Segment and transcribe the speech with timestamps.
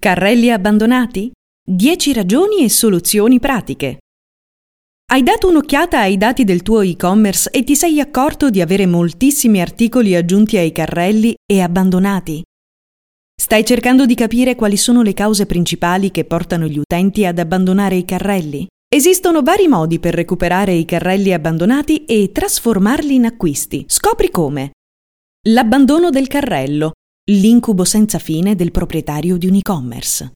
[0.00, 1.28] Carrelli abbandonati?
[1.68, 3.98] 10 ragioni e soluzioni pratiche.
[5.10, 9.60] Hai dato un'occhiata ai dati del tuo e-commerce e ti sei accorto di avere moltissimi
[9.60, 12.40] articoli aggiunti ai carrelli e abbandonati?
[13.34, 17.96] Stai cercando di capire quali sono le cause principali che portano gli utenti ad abbandonare
[17.96, 18.68] i carrelli?
[18.88, 23.84] Esistono vari modi per recuperare i carrelli abbandonati e trasformarli in acquisti.
[23.88, 24.70] Scopri come.
[25.48, 26.92] L'abbandono del carrello,
[27.30, 30.32] L'incubo senza fine del proprietario di un e-commerce.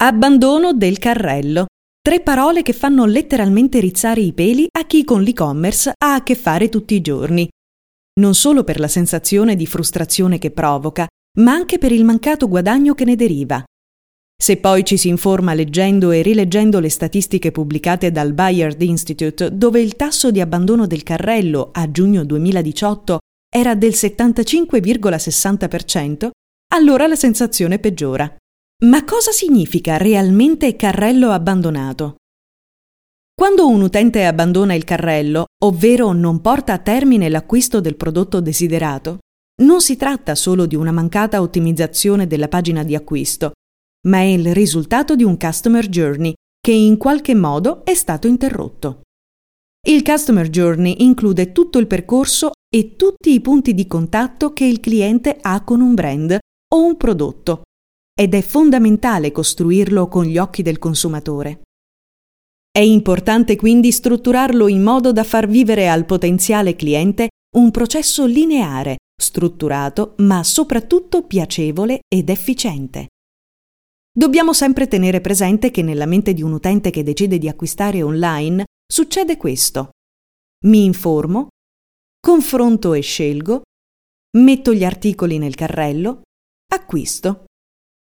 [0.00, 1.66] Abbandono del carrello.
[2.00, 6.36] Tre parole che fanno letteralmente rizzare i peli a chi con l'e-commerce ha a che
[6.36, 7.48] fare tutti i giorni.
[8.20, 11.08] Non solo per la sensazione di frustrazione che provoca,
[11.40, 13.64] ma anche per il mancato guadagno che ne deriva.
[14.40, 19.80] Se poi ci si informa leggendo e rileggendo le statistiche pubblicate dal Bayard Institute, dove
[19.80, 23.18] il tasso di abbandono del carrello a giugno 2018
[23.48, 26.30] era del 75,60%,
[26.74, 28.34] allora la sensazione peggiora.
[28.84, 32.16] Ma cosa significa realmente carrello abbandonato?
[33.34, 39.18] Quando un utente abbandona il carrello, ovvero non porta a termine l'acquisto del prodotto desiderato,
[39.62, 43.52] non si tratta solo di una mancata ottimizzazione della pagina di acquisto,
[44.06, 49.02] ma è il risultato di un customer journey che in qualche modo è stato interrotto.
[49.86, 54.80] Il Customer Journey include tutto il percorso e tutti i punti di contatto che il
[54.80, 56.38] cliente ha con un brand
[56.74, 57.62] o un prodotto
[58.14, 61.62] ed è fondamentale costruirlo con gli occhi del consumatore.
[62.70, 68.96] È importante quindi strutturarlo in modo da far vivere al potenziale cliente un processo lineare,
[69.18, 73.06] strutturato, ma soprattutto piacevole ed efficiente.
[74.12, 78.66] Dobbiamo sempre tenere presente che nella mente di un utente che decide di acquistare online
[78.86, 79.92] succede questo.
[80.66, 81.48] Mi informo,
[82.26, 83.62] confronto e scelgo,
[84.38, 86.22] metto gli articoli nel carrello,
[86.74, 87.44] acquisto.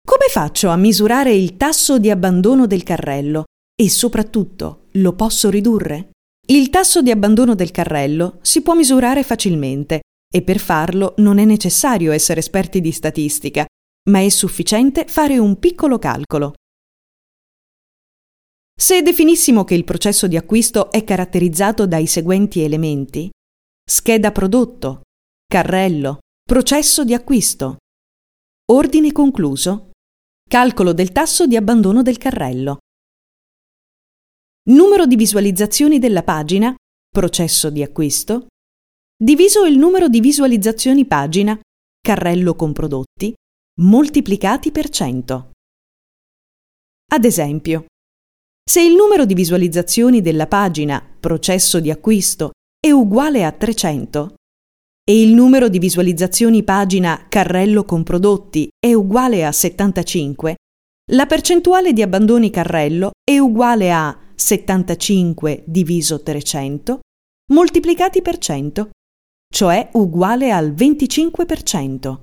[0.00, 6.10] Come faccio a misurare il tasso di abbandono del carrello e soprattutto lo posso ridurre?
[6.46, 10.02] Il tasso di abbandono del carrello si può misurare facilmente
[10.32, 13.66] e per farlo non è necessario essere esperti di statistica,
[14.08, 16.52] ma è sufficiente fare un piccolo calcolo.
[18.80, 23.28] Se definissimo che il processo di acquisto è caratterizzato dai seguenti elementi
[23.84, 25.02] scheda prodotto,
[25.46, 27.78] carrello, processo di acquisto,
[28.70, 29.90] ordine concluso,
[30.48, 32.78] calcolo del tasso di abbandono del carrello,
[34.70, 36.74] numero di visualizzazioni della pagina,
[37.08, 38.46] processo di acquisto,
[39.16, 41.58] diviso il numero di visualizzazioni pagina,
[42.00, 43.34] carrello con prodotti,
[43.80, 45.50] moltiplicati per 100.
[47.12, 47.86] Ad esempio,
[48.64, 52.52] se il numero di visualizzazioni della pagina processo di acquisto
[52.84, 54.34] è uguale a 300
[55.08, 60.56] e il numero di visualizzazioni pagina carrello con prodotti è uguale a 75,
[61.12, 66.98] la percentuale di abbandoni carrello è uguale a 75 diviso 300
[67.52, 68.90] moltiplicati per 100,
[69.48, 72.18] cioè uguale al 25%.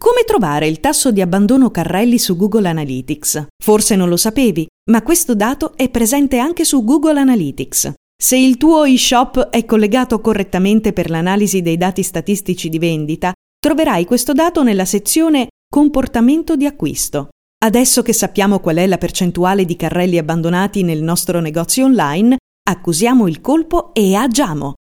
[0.00, 3.46] Come trovare il tasso di abbandono carrelli su Google Analytics?
[3.62, 7.92] Forse non lo sapevi, ma questo dato è presente anche su Google Analytics.
[8.22, 14.04] Se il tuo e-shop è collegato correttamente per l'analisi dei dati statistici di vendita, troverai
[14.04, 17.28] questo dato nella sezione Comportamento di acquisto.
[17.64, 22.36] Adesso che sappiamo qual è la percentuale di carrelli abbandonati nel nostro negozio online,
[22.68, 24.74] accusiamo il colpo e agiamo.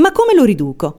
[0.00, 0.96] Ma come lo riduco?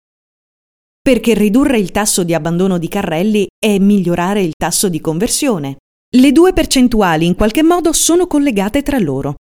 [1.09, 5.77] perché ridurre il tasso di abbandono di carrelli è migliorare il tasso di conversione.
[6.15, 9.33] Le due percentuali in qualche modo sono collegate tra loro.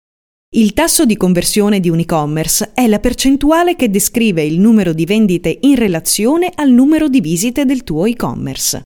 [0.55, 5.05] Il tasso di conversione di un e-commerce è la percentuale che descrive il numero di
[5.05, 8.85] vendite in relazione al numero di visite del tuo e-commerce.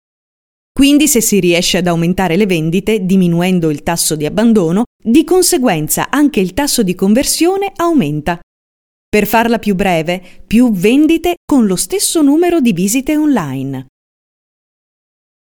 [0.72, 6.10] Quindi se si riesce ad aumentare le vendite diminuendo il tasso di abbandono, di conseguenza
[6.10, 8.40] anche il tasso di conversione aumenta
[9.08, 13.86] per farla più breve, più vendite con lo stesso numero di visite online.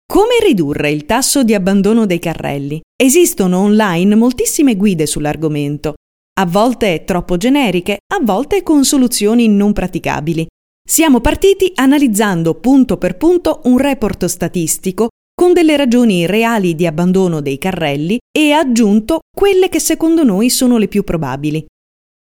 [0.05, 2.79] Come ridurre il tasso di abbandono dei carrelli?
[2.95, 5.95] Esistono online moltissime guide sull'argomento,
[6.35, 10.47] a volte troppo generiche, a volte con soluzioni non praticabili.
[10.85, 17.39] Siamo partiti analizzando punto per punto un report statistico con delle ragioni reali di abbandono
[17.39, 21.65] dei carrelli e aggiunto quelle che secondo noi sono le più probabili.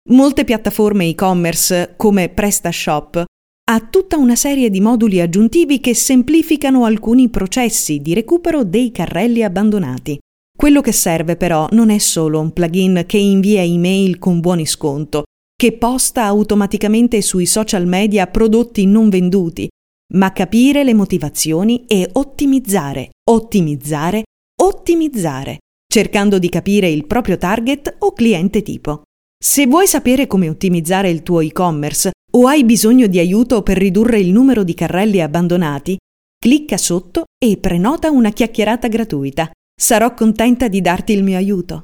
[0.09, 3.23] Molte piattaforme e-commerce come PrestaShop
[3.65, 9.43] ha tutta una serie di moduli aggiuntivi che semplificano alcuni processi di recupero dei carrelli
[9.43, 10.19] abbandonati.
[10.63, 15.23] Quello che serve però non è solo un plugin che invia email con buoni sconto,
[15.57, 19.67] che posta automaticamente sui social media prodotti non venduti,
[20.13, 24.23] ma capire le motivazioni e ottimizzare, ottimizzare,
[24.61, 29.01] ottimizzare, cercando di capire il proprio target o cliente tipo.
[29.37, 34.21] Se vuoi sapere come ottimizzare il tuo e-commerce o hai bisogno di aiuto per ridurre
[34.21, 35.97] il numero di carrelli abbandonati,
[36.39, 39.51] clicca sotto e prenota una chiacchierata gratuita.
[39.79, 41.83] Sarò contenta di darti il mio aiuto.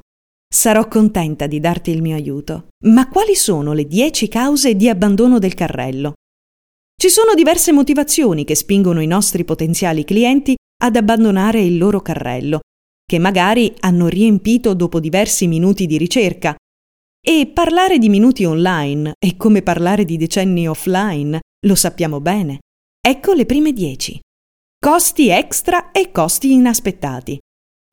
[0.52, 2.70] Sarò contenta di darti il mio aiuto.
[2.86, 6.14] Ma quali sono le 10 cause di abbandono del carrello?
[7.00, 12.60] Ci sono diverse motivazioni che spingono i nostri potenziali clienti ad abbandonare il loro carrello,
[13.06, 16.56] che magari hanno riempito dopo diversi minuti di ricerca
[17.22, 22.60] e parlare di minuti online è come parlare di decenni offline, lo sappiamo bene.
[23.06, 24.20] Ecco le prime dieci.
[24.80, 27.38] Costi extra e costi inaspettati.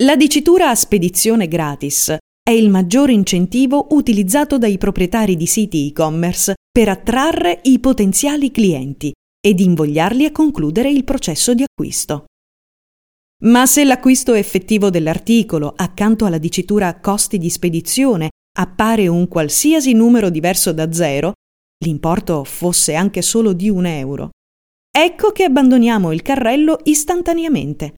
[0.03, 6.91] La dicitura spedizione gratis è il maggior incentivo utilizzato dai proprietari di siti e-commerce per
[6.91, 9.11] attrarre i potenziali clienti
[9.41, 12.27] ed invogliarli a concludere il processo di acquisto.
[13.45, 18.29] Ma se l'acquisto effettivo dell'articolo, accanto alla dicitura costi di spedizione,
[18.59, 21.33] appare un qualsiasi numero diverso da zero,
[21.83, 24.29] l'importo fosse anche solo di un euro,
[24.91, 27.95] ecco che abbandoniamo il carrello istantaneamente.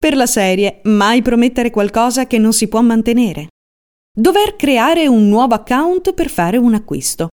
[0.00, 3.48] Per la serie, mai promettere qualcosa che non si può mantenere.
[4.16, 7.30] Dover creare un nuovo account per fare un acquisto.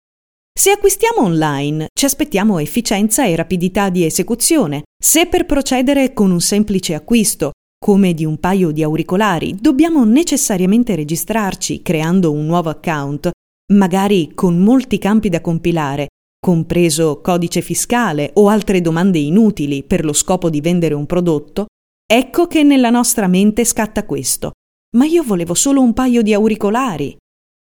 [0.52, 4.82] Se acquistiamo online, ci aspettiamo efficienza e rapidità di esecuzione.
[5.02, 7.52] Se per procedere con un semplice acquisto
[7.82, 13.30] come di un paio di auricolari, dobbiamo necessariamente registrarci creando un nuovo account,
[13.72, 16.08] magari con molti campi da compilare,
[16.38, 21.68] compreso codice fiscale o altre domande inutili per lo scopo di vendere un prodotto,
[22.12, 24.50] ecco che nella nostra mente scatta questo.
[24.96, 27.16] Ma io volevo solo un paio di auricolari.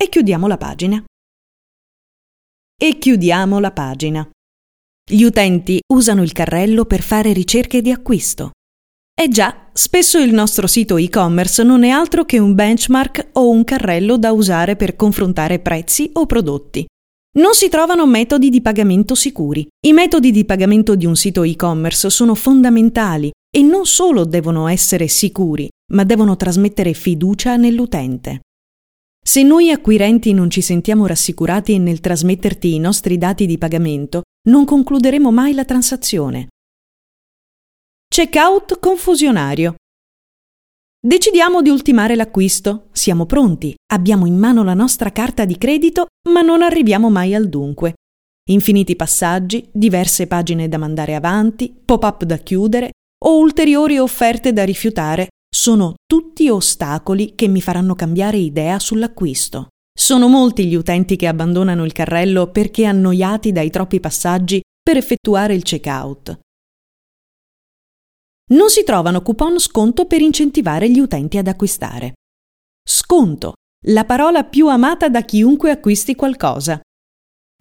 [0.02, 1.04] E chiudiamo la pagina.
[2.82, 4.28] E chiudiamo la pagina.
[5.04, 8.52] Gli utenti usano il carrello per fare ricerche di acquisto.
[9.14, 13.66] Eh già, spesso il nostro sito e-commerce non è altro che un benchmark o un
[13.66, 16.86] carrello da usare per confrontare prezzi o prodotti.
[17.38, 19.68] Non si trovano metodi di pagamento sicuri.
[19.86, 25.10] I metodi di pagamento di un sito e-commerce sono fondamentali e non solo devono essere
[25.10, 28.40] sicuri, ma devono trasmettere fiducia nell'utente.
[29.24, 34.66] Se noi acquirenti non ci sentiamo rassicurati nel trasmetterti i nostri dati di pagamento, non
[34.66, 36.48] concluderemo mai la transazione.
[38.08, 39.76] Checkout confusionario.
[41.00, 46.42] Decidiamo di ultimare l'acquisto, siamo pronti, abbiamo in mano la nostra carta di credito, ma
[46.42, 47.96] non arriviamo mai al dunque.
[48.50, 52.92] Infiniti passaggi, diverse pagine da mandare avanti, pop-up da chiudere
[53.26, 59.68] o ulteriori offerte da rifiutare sono tutti ostacoli che mi faranno cambiare idea sull'acquisto.
[59.94, 65.54] Sono molti gli utenti che abbandonano il carrello perché annoiati dai troppi passaggi per effettuare
[65.54, 66.40] il checkout
[68.52, 72.14] non si trovano coupon sconto per incentivare gli utenti ad acquistare.
[72.84, 73.54] Sconto,
[73.88, 76.80] la parola più amata da chiunque acquisti qualcosa.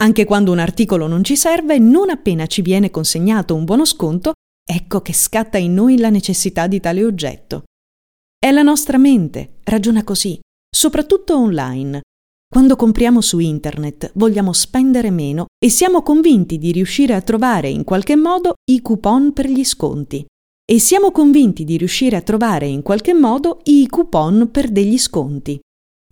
[0.03, 4.33] Anche quando un articolo non ci serve, non appena ci viene consegnato un buono sconto,
[4.71, 7.65] ecco che scatta in noi la necessità di tale oggetto.
[8.39, 10.39] È la nostra mente, ragiona così,
[10.71, 12.03] soprattutto online.
[12.49, 17.83] Quando compriamo su internet vogliamo spendere meno e siamo convinti di riuscire a trovare in
[17.83, 20.25] qualche modo i coupon per gli sconti
[20.65, 25.59] e siamo convinti di riuscire a trovare in qualche modo i coupon per degli sconti.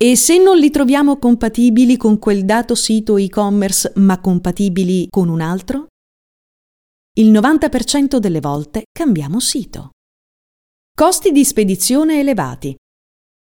[0.01, 5.41] E se non li troviamo compatibili con quel dato sito e-commerce ma compatibili con un
[5.41, 5.87] altro?
[7.19, 9.91] Il 90% delle volte cambiamo sito.
[10.95, 12.77] Costi di spedizione elevati.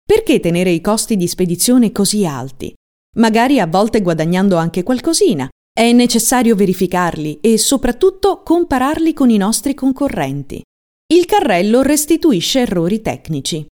[0.01, 2.74] Perché tenere i costi di spedizione così alti?
[3.18, 5.50] Magari a volte guadagnando anche qualcosina.
[5.78, 10.62] È necessario verificarli e soprattutto compararli con i nostri concorrenti.
[11.13, 13.66] Il carrello restituisce errori tecnici.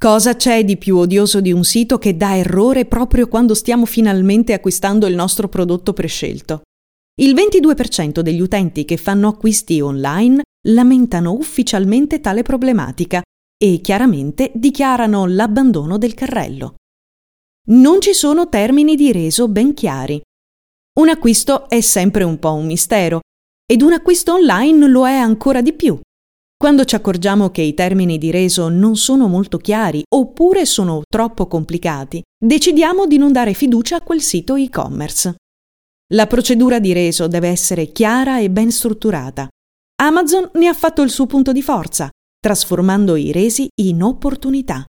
[0.00, 4.52] Cosa c'è di più odioso di un sito che dà errore proprio quando stiamo finalmente
[4.52, 6.62] acquistando il nostro prodotto prescelto?
[7.20, 13.20] Il 22% degli utenti che fanno acquisti online lamentano ufficialmente tale problematica
[13.62, 16.76] e chiaramente dichiarano l'abbandono del carrello.
[17.68, 20.22] Non ci sono termini di reso ben chiari.
[21.00, 23.20] Un acquisto è sempre un po' un mistero
[23.70, 26.00] ed un acquisto online lo è ancora di più.
[26.56, 31.46] Quando ci accorgiamo che i termini di reso non sono molto chiari oppure sono troppo
[31.46, 35.34] complicati, decidiamo di non dare fiducia a quel sito e-commerce.
[36.12, 39.48] La procedura di reso deve essere chiara e ben strutturata.
[40.02, 44.84] Amazon ne ha fatto il suo punto di forza, trasformando i resi in opportunità.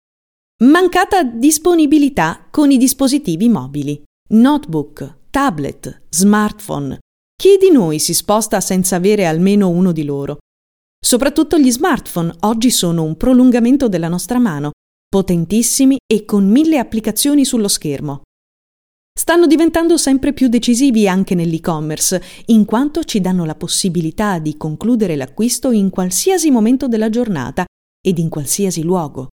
[0.64, 6.98] Mancata disponibilità con i dispositivi mobili, notebook, tablet, smartphone.
[7.36, 10.38] Chi di noi si sposta senza avere almeno uno di loro?
[10.98, 14.70] Soprattutto gli smartphone oggi sono un prolungamento della nostra mano,
[15.06, 18.22] potentissimi e con mille applicazioni sullo schermo.
[19.12, 25.14] Stanno diventando sempre più decisivi anche nell'e-commerce, in quanto ci danno la possibilità di concludere
[25.14, 27.64] l'acquisto in qualsiasi momento della giornata
[28.00, 29.28] ed in qualsiasi luogo.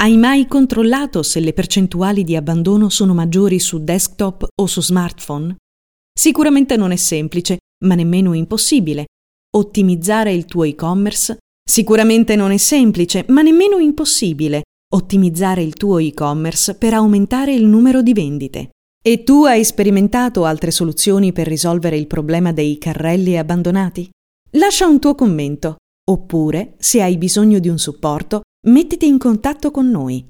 [0.00, 5.56] Hai mai controllato se le percentuali di abbandono sono maggiori su desktop o su smartphone?
[6.12, 9.06] Sicuramente non è semplice, ma nemmeno impossibile.
[9.56, 11.38] Ottimizzare il tuo e-commerce?
[11.68, 14.62] Sicuramente non è semplice, ma nemmeno impossibile.
[14.92, 18.70] Ottimizzare il tuo e-commerce per aumentare il numero di vendite.
[19.02, 24.10] E tu hai sperimentato altre soluzioni per risolvere il problema dei carrelli abbandonati?
[24.58, 25.76] Lascia un tuo commento,
[26.10, 30.28] oppure, se hai bisogno di un supporto, mettiti in contatto con noi.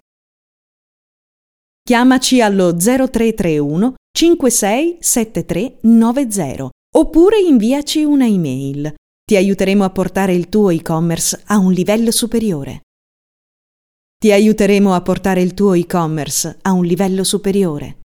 [1.82, 8.94] Chiamaci allo 0331 567390 oppure inviaci una email.
[9.24, 12.82] Ti aiuteremo a portare il tuo e-commerce a un livello superiore.
[14.16, 17.98] Ti aiuteremo a portare il tuo e-commerce a un livello superiore.